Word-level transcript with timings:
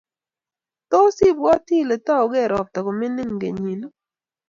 tos 0.89 1.15
ibwoti 1.29 1.73
ile 1.83 1.95
tougei 2.07 2.47
ropta 2.51 2.79
komining 2.85 3.33
kenyini? 3.41 3.87